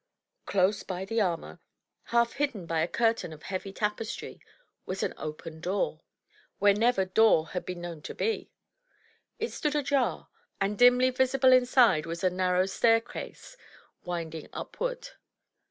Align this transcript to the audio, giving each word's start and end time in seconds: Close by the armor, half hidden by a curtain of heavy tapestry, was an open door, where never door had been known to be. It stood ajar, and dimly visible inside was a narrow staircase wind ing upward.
Close 0.47 0.81
by 0.81 1.05
the 1.05 1.21
armor, 1.21 1.59
half 2.05 2.33
hidden 2.33 2.65
by 2.65 2.79
a 2.79 2.87
curtain 2.87 3.31
of 3.31 3.43
heavy 3.43 3.71
tapestry, 3.71 4.41
was 4.83 5.03
an 5.03 5.13
open 5.15 5.59
door, 5.61 6.01
where 6.57 6.73
never 6.73 7.05
door 7.05 7.49
had 7.49 7.67
been 7.67 7.81
known 7.81 8.01
to 8.01 8.15
be. 8.15 8.49
It 9.37 9.51
stood 9.51 9.75
ajar, 9.75 10.27
and 10.59 10.75
dimly 10.75 11.11
visible 11.11 11.53
inside 11.53 12.07
was 12.07 12.23
a 12.23 12.31
narrow 12.31 12.65
staircase 12.65 13.55
wind 14.03 14.33
ing 14.33 14.47
upward. 14.53 15.09